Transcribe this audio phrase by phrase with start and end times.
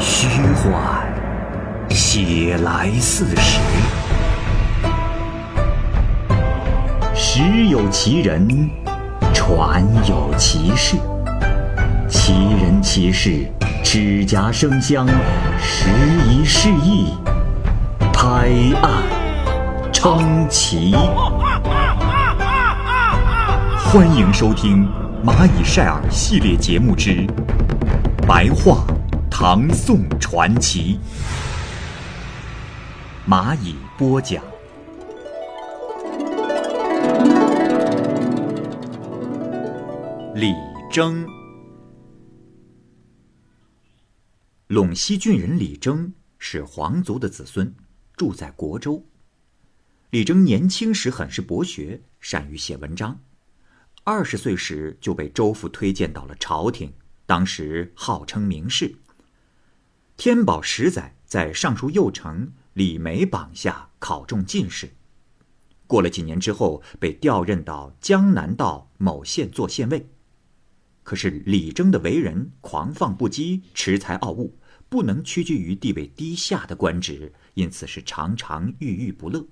[0.00, 0.72] 虚幻，
[1.90, 3.58] 写来似实。
[7.14, 8.70] 时有其人，
[9.34, 10.96] 传有其事。
[12.08, 13.44] 其人其事，
[13.82, 15.04] 指甲生香，
[15.60, 15.88] 时
[16.28, 17.12] 移世易，
[18.12, 18.48] 拍
[18.80, 19.02] 案
[19.92, 20.94] 称奇。
[23.84, 24.86] 欢迎收听
[25.28, 27.10] 《蚂蚁晒尔》系列节目之
[28.26, 28.84] 《白话
[29.40, 30.98] 唐宋传奇》，
[33.30, 34.44] 蚂蚁播讲。
[40.34, 40.52] 李
[40.90, 41.24] 征，
[44.66, 47.72] 陇西郡人李征是皇族的子孙，
[48.16, 49.06] 住在国州。
[50.10, 53.20] 李征年轻时很是博学，善于写文章。
[54.02, 56.92] 二十岁时就被周父推荐到了朝廷，
[57.24, 58.92] 当时号称名士。
[60.18, 64.90] 天宝十载，在尚书右丞李梅榜下考中进士。
[65.86, 70.08] 过了几年之后，被调任到江南道某县做县尉。
[71.04, 74.58] 可是李征的为人狂放不羁、恃才傲物，
[74.88, 79.46] 不能屈居于地位低下的官职，因此是常常郁郁不乐。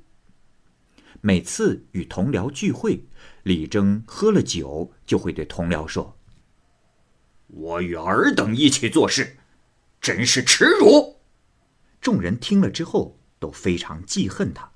[1.20, 3.06] 每次与同僚聚会，
[3.44, 6.18] 李征喝了酒，就会对同僚说
[7.46, 9.36] ：“我与尔等一起做事，
[10.14, 11.16] 真是耻辱。”
[12.00, 14.70] 众人听了之后都非常记恨他。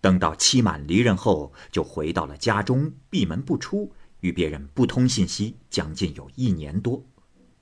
[0.00, 7.02] 等到期满离任后，就回到了家中，闭门不出，与别人不通信息，将近有一年多。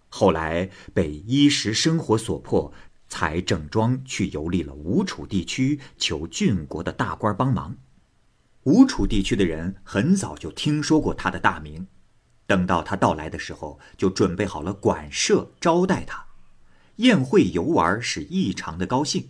[0.08, 2.72] 后来被衣食生活所迫。
[3.12, 7.76] 才整装去游历了吴楚地区，求郡国的大官帮忙。
[8.62, 11.88] 吴楚地区的人很早就听说过他的大名，
[12.50, 16.26] 等到他到来的时候，就准备好了馆舍招待他，
[16.96, 19.28] 宴会游玩是异常的高兴。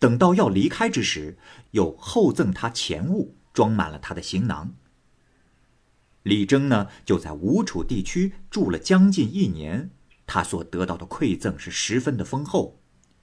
[0.00, 1.38] 等到要离开之时，
[1.70, 4.74] 又厚赠他钱物，装满了他的行囊。
[6.24, 9.92] 李征呢，就在吴楚地区住了将近一年。
[10.26, 12.80] 他所得到的馈赠是十分的丰厚，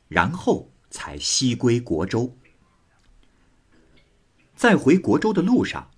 [0.07, 2.37] 然后才西归国州。
[4.55, 5.90] 在回国州的路上，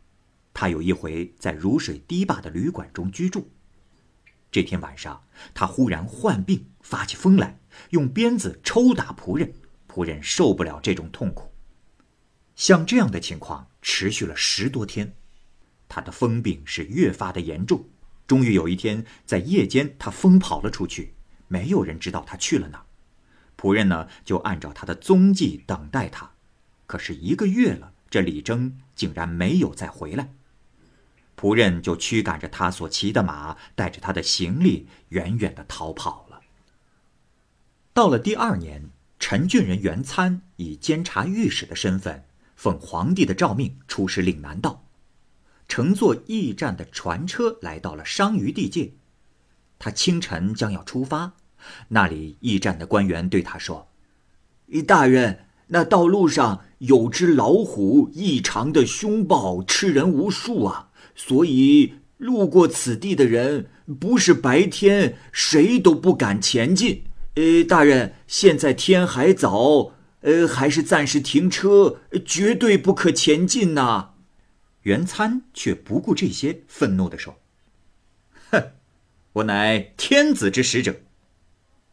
[0.63, 3.51] 他有一回在如水堤坝的旅馆中居住。
[4.50, 5.22] 这天晚上，
[5.53, 7.59] 他忽然患病，发起疯来，
[7.90, 9.53] 用鞭子抽打仆人，
[9.90, 11.51] 仆人受不了这种痛苦。
[12.56, 15.13] 像这样的情况持续了十多天，
[15.90, 17.85] 他的疯病是越发的严重。
[18.25, 21.13] 终于有一天，在夜间，他疯跑了出去，
[21.50, 22.85] 没有人知道他去了哪儿。
[23.57, 26.31] 仆人呢，就按照他的踪迹等待他。
[26.88, 30.34] 可是一个月了，这李征竟然没有再回来。
[31.43, 36.39] 仆人就驱赶着他所骑的马，带着他的行李，远远的逃跑了。
[37.93, 38.89] 到了第二年，
[39.19, 42.23] 陈郡人袁参以监察御史的身份，
[42.55, 44.85] 奉皇帝的诏命出使岭南道。
[45.67, 48.93] 乘坐驿站的船车来到了商於地界，
[49.77, 51.33] 他清晨将要出发，
[51.89, 53.89] 那里驿站的官员对他说
[54.87, 60.91] ：“大人，那道路上有只老虎异常的凶暴，吃人无数啊！
[61.15, 63.67] 所以路过此地的人，
[63.99, 67.03] 不是白天，谁都不敢前进。
[67.35, 74.11] 呃，大人，现在天还早，呃，还是暂时停车，绝对不可前进呐。”
[74.83, 77.39] 袁参却不顾这些，愤怒地说
[78.51, 78.71] ：“哼，
[79.33, 81.01] 我乃天子之使者，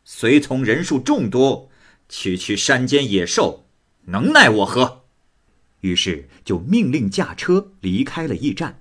[0.05, 1.71] 随从人数众多，
[2.09, 3.65] 区区山间野兽，
[4.07, 5.05] 能奈我何？”
[5.83, 8.80] 于是就命令驾车离开了驿站。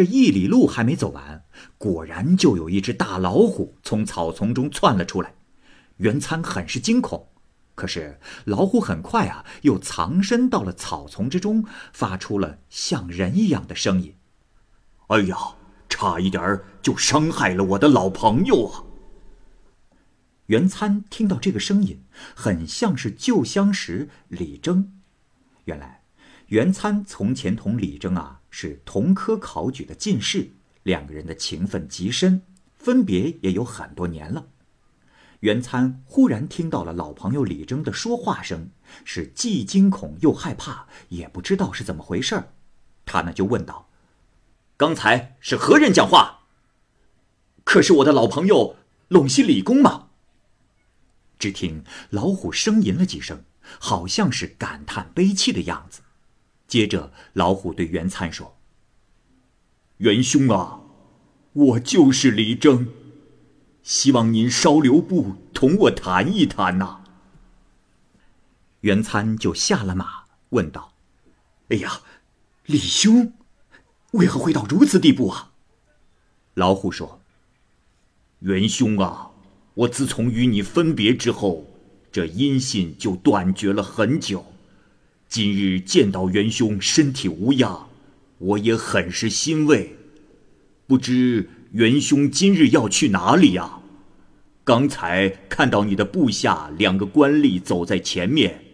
[0.00, 1.44] 这一里路还没走完，
[1.76, 5.34] 果然就有一只大老虎从草丛中窜了出来。
[5.98, 7.28] 袁参很是惊恐。
[7.74, 14.14] 可是老虎很快啊，又藏身到了草丛之中，发出了像人一样的声音。
[15.08, 15.36] 哎呀，
[15.90, 18.84] 差一点就伤害了我的老朋友啊！
[20.46, 22.02] 袁参听到这个声音，
[22.34, 24.94] 很像是旧相识李征。
[25.64, 26.04] 原来，
[26.46, 30.50] 袁参从前同李征啊是同科考举的进士，
[30.82, 32.42] 两个人的情分极深，
[32.76, 34.46] 分别也有很多年了。
[35.40, 38.70] 袁参忽然听到了老朋友李征的说话声，
[39.04, 42.52] 是既惊恐又害怕，也不知道是怎么回事儿。
[43.06, 43.88] 他呢就问道
[44.76, 46.40] ：“刚才是何人讲话
[47.64, 48.76] ？”“可是我的老朋友
[49.08, 50.08] 陇西李公嘛。”
[51.38, 53.44] 只听老虎呻吟了几声，
[53.78, 56.02] 好像是感叹悲戚的样子。
[56.70, 58.56] 接着，老虎对袁参说
[59.98, 60.82] ：“袁兄啊，
[61.52, 62.86] 我就是李征。”
[63.82, 67.02] 希望您稍留步，同我谈一谈呐。
[68.82, 70.92] 袁参就下了马，问道
[71.70, 72.02] ：“哎呀，
[72.66, 73.32] 李兄，
[74.12, 75.50] 为何会到如此地步啊？”
[76.54, 77.20] 老虎说
[78.38, 79.32] ：“袁兄啊，
[79.74, 81.66] 我自从与你分别之后，
[82.12, 84.46] 这音信就断绝了很久。
[85.30, 87.86] 今日见到元兄身体无恙，
[88.38, 89.96] 我也很是欣慰。
[90.88, 93.78] 不知元兄今日要去哪里呀？
[94.64, 98.64] 刚才看到你的部下两个官吏走在前面。”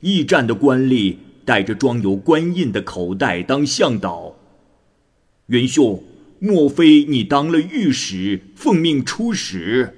[0.00, 4.34] 驿站的官吏带着装有官印的口袋当向导。
[5.48, 6.02] 元兄，
[6.38, 9.94] 莫非你当了御史，奉命出使？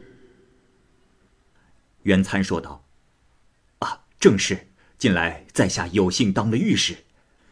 [2.03, 2.85] 元参说道
[3.79, 4.59] ：“啊，正是。
[5.01, 6.99] 近来在下有幸当了御史，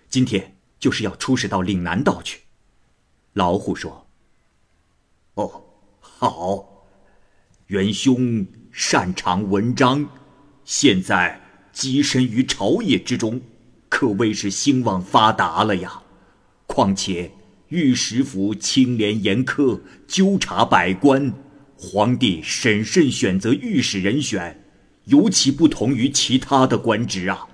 [0.08, 2.42] 今天就是要出使到岭南道去。”
[3.34, 4.06] 老虎说
[5.34, 5.64] ：“哦，
[5.98, 6.86] 好。
[7.68, 10.08] 元兄擅长文章，
[10.64, 11.40] 现在。”
[11.78, 13.40] 跻身于朝野之中，
[13.88, 16.02] 可谓是兴旺发达了呀。
[16.66, 17.30] 况且
[17.68, 21.32] 御史府清廉严苛，纠察百官，
[21.76, 24.68] 皇帝审慎选择御史人选，
[25.08, 27.49] 尤其不同于其他的官职啊。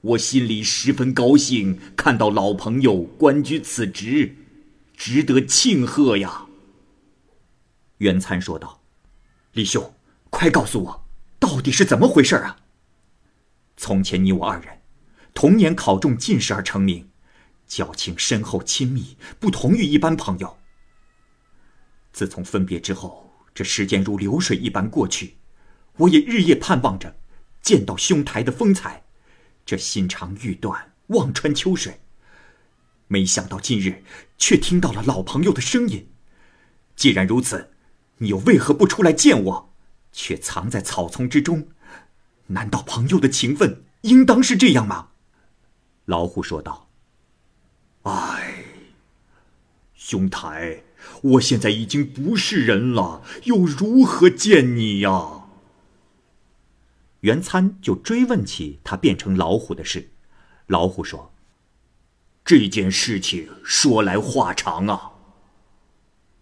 [0.00, 4.36] 我心里十分高兴，看到老朋友官居此职，
[4.94, 6.46] 值得庆贺呀。
[7.98, 8.82] 袁参说道
[9.52, 9.94] ：“李兄，
[10.28, 11.06] 快告诉我，
[11.38, 12.58] 到底是怎么回事啊？”
[13.78, 14.82] 从前你我二人，
[15.32, 17.08] 同年考中进士而成名，
[17.66, 20.58] 交情深厚亲密，不同于一般朋友。
[22.12, 25.36] 自从分别之后，这时间如流水一般过去，
[25.98, 27.16] 我也日夜盼望着
[27.62, 29.04] 见到兄台的风采，
[29.64, 32.00] 这心肠欲断，望穿秋水。
[33.06, 34.02] 没想到今日
[34.36, 36.08] 却听到了老朋友的声音。
[36.96, 37.70] 既然如此，
[38.18, 39.72] 你又为何不出来见我，
[40.12, 41.68] 却藏在草丛之中？
[42.48, 45.10] 难道朋友的情分应当是这样吗？
[46.06, 46.90] 老虎说道。
[48.02, 48.64] 唉，
[49.94, 50.82] 兄台，
[51.22, 55.43] 我现在已经不是人了，又如何见你呀？
[57.24, 60.10] 袁参就追问起他变成老虎的事。
[60.66, 61.32] 老虎说
[62.44, 65.12] ：“这件事情说来话长啊。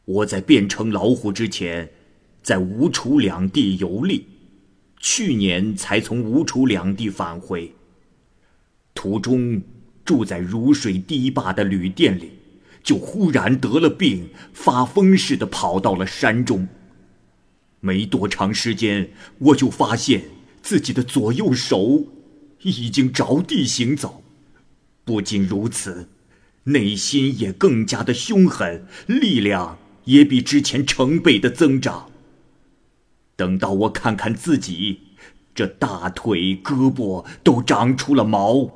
[0.04, 1.92] 我在变成老虎之前，
[2.42, 4.26] 在吴楚两地游历。”
[4.98, 7.74] 去年才从吴楚两地返回，
[8.94, 9.62] 途中
[10.04, 12.32] 住在如水堤坝的旅店里，
[12.82, 16.68] 就忽然得了病，发疯似的跑到了山中。
[17.80, 20.22] 没多长时间，我就发现
[20.62, 22.06] 自己的左右手
[22.62, 24.22] 已经着地行走。
[25.04, 26.08] 不仅如此，
[26.64, 32.10] 内心也更加的凶狠，力量也比之前成倍的增长。
[33.34, 35.00] 等到我看看自己，
[35.54, 38.70] 这大腿、胳膊都长出了毛，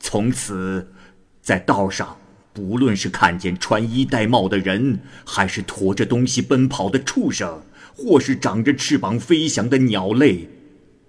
[0.00, 0.92] 从此，
[1.40, 2.16] 在道上，
[2.52, 7.62] 不论是看见穿衣戴帽的人，还是驮着东西奔跑的畜生，
[7.94, 10.48] 或是长着翅膀飞翔的鸟类，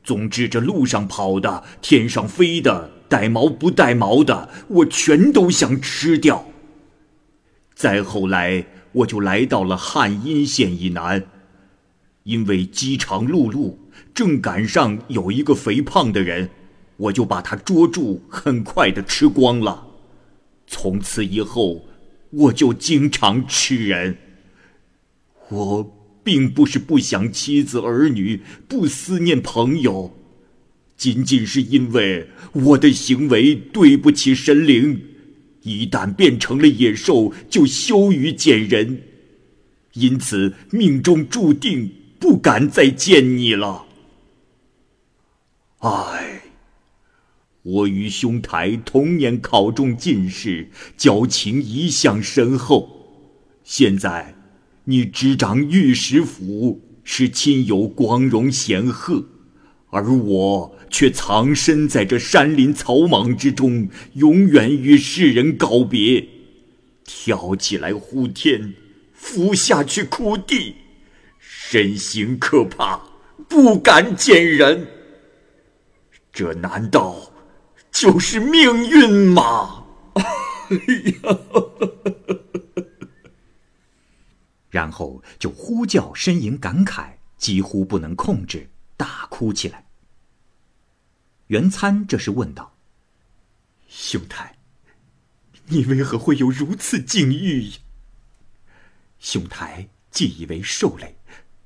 [0.03, 6.45] 总之，这路上跑的、天上飞的、带毛不带毛的，我全都想吃掉。
[7.75, 11.23] 再后来，我就来到了汉阴县以南。
[12.23, 13.75] 因为饥肠辘辘，
[14.13, 16.49] 正赶上有一个肥胖的人，
[16.97, 19.87] 我就把他捉住，很快的吃光了。
[20.67, 21.83] 从此以后，
[22.29, 24.17] 我就经常吃人。
[25.49, 30.17] 我并不是不想妻子儿女，不思念朋友，
[30.97, 35.01] 仅仅是因为我的行为对不起神灵，
[35.63, 39.03] 一旦变成了野兽，就羞于见人，
[39.93, 41.91] 因此命中注定。
[42.21, 43.87] 不敢再见你了。
[45.79, 46.43] 唉，
[47.63, 53.07] 我与兄台同年考中进士，交情一向深厚。
[53.63, 54.35] 现在
[54.91, 59.25] 你执掌御史府，是亲友光荣显赫，
[59.89, 66.27] 而我却藏身在这山林草莽之中，永远与世人告别。
[67.05, 68.73] 跳起来呼天，
[69.13, 70.75] 俯下去哭地。
[71.39, 73.01] 身形可怕，
[73.47, 74.87] 不敢见人。
[76.33, 77.31] 这难道
[77.91, 79.85] 就是命运吗？
[80.15, 80.25] 哎
[81.23, 81.37] 呀！
[84.71, 89.85] 然后就呼叫呻吟感慨，几乎不能控制，大哭起来。
[91.47, 92.75] 袁参这时问道
[93.87, 94.57] ：“兄台，
[95.67, 97.69] 你为何会有如此境遇？”
[99.19, 101.17] 兄台既以为受累。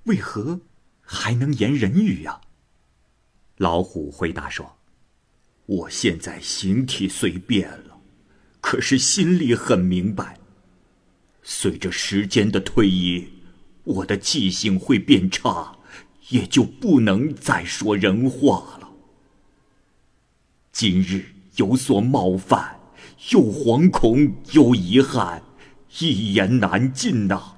[0.06, 0.60] 为何
[1.02, 2.42] 还能言人语呀？
[3.58, 4.78] 老虎回答说
[5.66, 8.00] ：“我现在形体虽变了，
[8.62, 10.40] 可是心里很明白。
[11.48, 13.28] 随着时间的推移，
[13.84, 15.78] 我的记性会变差，
[16.30, 18.90] 也就不能再说人话了。
[20.72, 21.25] 今日
[21.58, 22.80] 有所冒犯，
[23.30, 25.44] 又惶恐又遗憾，
[26.00, 27.58] 一言难尽呐。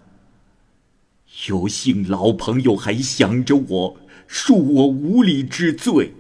[1.48, 3.98] 有幸老朋友还想着我。”
[4.30, 6.12] 恕我无礼之罪。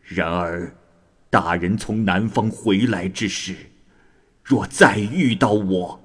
[0.00, 0.76] 然而，
[1.28, 3.56] 大人从南方回来之时，
[4.44, 6.03] 若再遇到我，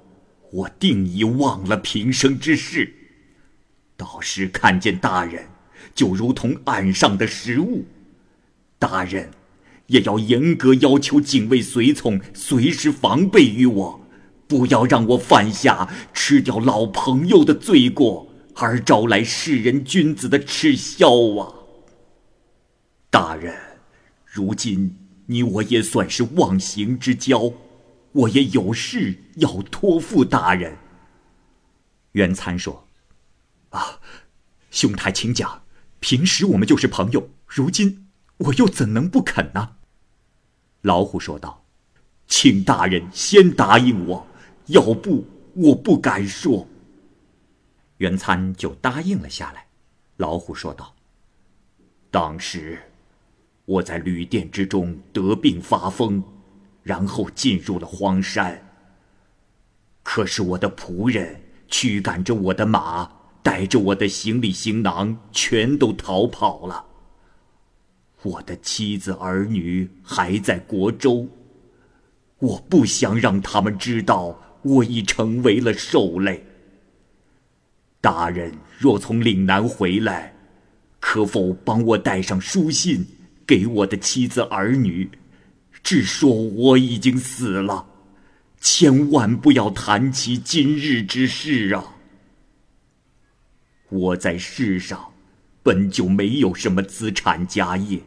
[0.52, 2.94] 我定已忘了平生之事。
[3.96, 5.48] 到时看见大人，
[5.94, 7.86] 就如同岸上的食物。
[8.78, 9.32] 大人
[9.88, 14.08] 也要严格要求警卫随从，随时防备于我，
[14.48, 18.28] 不要让我犯下吃掉老朋友的罪过。
[18.56, 21.54] 而招来世人君子的耻笑啊！
[23.10, 23.56] 大人，
[24.26, 27.54] 如今你我也算是忘形之交，
[28.12, 30.78] 我也有事要托付大人。
[32.14, 32.88] 元参说
[33.70, 34.00] ：“啊，
[34.72, 35.64] 兄台请讲。
[36.00, 39.76] 平时我们就是朋友，如今我又怎能不肯呢？”
[40.82, 41.66] 老虎说道
[42.26, 44.28] ：“请大人先答应我，
[44.68, 46.68] 要不我不敢说。”
[47.98, 49.68] 元参就答应了下来。
[50.18, 50.96] 老虎说道
[52.10, 52.82] ：“当时
[53.66, 56.24] 我在旅店之中得病发疯，
[56.90, 58.68] 然后进入了荒山。
[60.02, 63.12] 可是我的仆人驱赶着我的马，
[63.44, 66.88] 带着我的行李行囊，全都逃跑了。
[68.24, 71.30] 我的妻子儿女还在国州，
[72.40, 76.44] 我不想让他们知道我已成为了兽类。”
[78.02, 80.34] 大人若从岭南回来，
[81.00, 83.06] 可否帮我带上书信
[83.46, 85.12] 给我的妻子儿女，
[85.82, 87.88] 只说我已经死了，
[88.60, 91.96] 千万不要谈起今日之事啊！
[93.90, 95.14] 我在世上
[95.64, 98.02] 本就没有什么资产家业，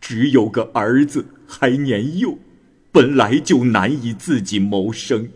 [0.00, 2.38] 只有个儿子还年幼，
[2.90, 5.30] 本来就难以自己谋生。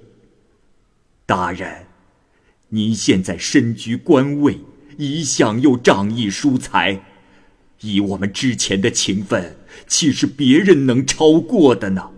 [1.26, 1.87] 大人。
[2.75, 4.58] 您现在身居官位，
[4.96, 6.99] 一向又仗义疏财，
[7.82, 12.10] 以我们之前的情分，岂是别人能超过的呢？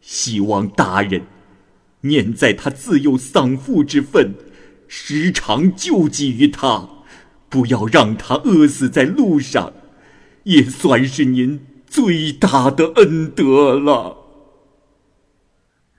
[0.00, 1.26] 希望大人
[2.02, 4.34] 念在他自幼丧父之分，
[4.86, 6.88] 时常救济于他，
[7.48, 9.72] 不要让他饿死在路上，
[10.44, 14.16] 也算是您最大的恩德了。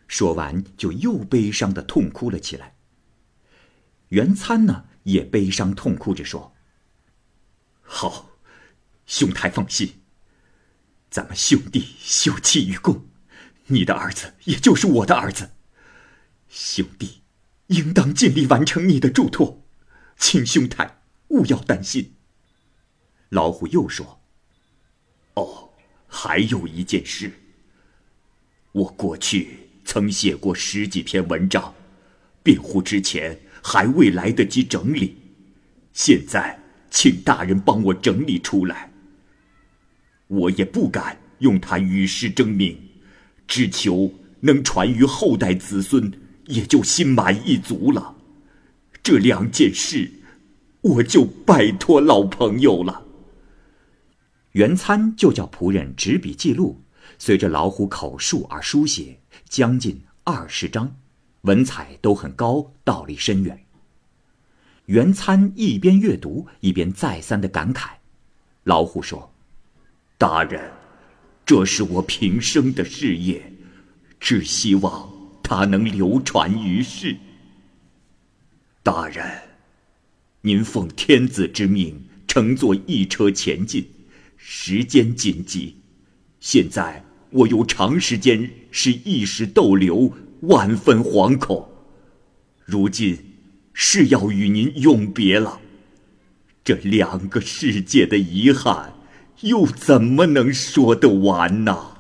[0.07, 2.75] 说完，就又悲伤的痛哭了起来。
[4.07, 6.53] 元参呢，也悲伤痛哭着说
[7.83, 8.28] ：“好，
[9.10, 10.01] 兄台放心，
[11.10, 13.08] 咱们兄弟休戚与共，
[13.66, 15.50] 你的儿子也就是我的儿子，
[16.48, 17.24] 兄弟
[17.68, 19.66] 应当尽力完成你的嘱托，
[20.16, 22.13] 请兄台勿要担心。”
[23.30, 24.22] 老虎又说
[25.34, 25.72] ：“哦，
[26.08, 27.34] 还有一件事，
[28.74, 31.74] 我过去曾写过十几篇文章，
[32.44, 35.18] 辩护之前。”还未来得及整理，
[35.92, 36.58] 现在
[36.89, 38.88] 请大人帮我整理出来。
[40.29, 42.77] 我也不敢用它与世争名，
[43.45, 46.12] 只求能传于后代子孙，
[46.45, 48.15] 也就心满意足了。
[49.03, 50.12] 这两件事，
[50.81, 53.05] 我就拜托老朋友了。
[54.53, 56.81] 元参就叫仆人执笔记录，
[57.17, 60.95] 随着老虎口述而书写，将近二十章。
[61.41, 63.65] 文采都很高，道理深远。
[64.86, 67.91] 元参一边阅读，一边再三的感慨。
[68.63, 69.31] 老虎说
[70.20, 70.60] ：“大人，
[71.46, 73.54] 这是我平生的事业，
[74.20, 75.10] 只希望
[75.42, 77.16] 它能流传于世。
[78.84, 79.26] 大人，
[80.42, 83.90] 您奉天子之命乘坐一车前进，
[84.36, 85.78] 时间紧急，
[86.42, 91.70] 现在我又长时间是一时逗留。”万分惶恐，
[92.66, 93.18] 如今
[93.74, 95.60] 是要与您永别了。
[96.64, 98.94] 这两个世界的遗憾，
[99.41, 101.98] 又怎么能说得完呢？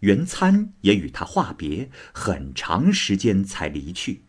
[0.00, 4.22] 元参也与他话别，很长时间才离去。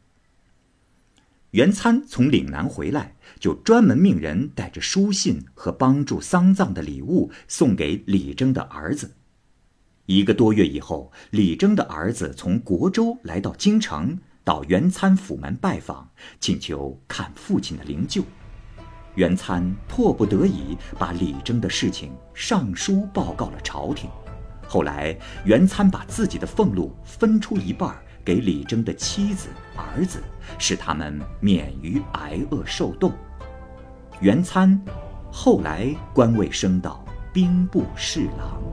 [1.52, 9.16] 元参从岭南回来，就专门命人带着书信和帮助丧葬的礼物送给李征的儿子。
[10.08, 18.24] 一个多月以后，李征的儿子从国州来到京城，到袁参府门拜访，请求看父亲的灵柩。
[19.16, 24.10] 袁参迫不得已把李征的事情上书报告了朝廷。
[24.68, 25.16] 后来，
[25.46, 30.24] 袁参把自己的俸禄分出一半给李征的妻子、儿子，
[30.58, 33.12] 使他们免于挨饿受冻。
[34.20, 34.82] 袁参
[35.32, 38.64] 后来官位升到兵部侍郎。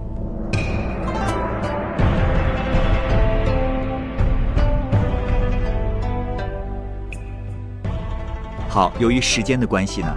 [8.69, 10.17] 好，由于时间的关系呢，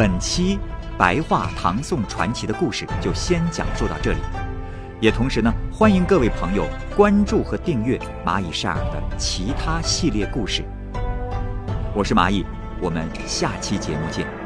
[0.00, 0.58] 本期
[0.96, 4.18] 白话唐宋传奇的故事就先讲述到这里。
[4.98, 6.66] 也同时呢，欢迎各位朋友
[6.96, 10.64] 关注和订阅蚂蚁晒尔的其他系列故事。
[11.94, 12.46] 我是蚂蚁，
[12.80, 14.39] 我们下期节目见。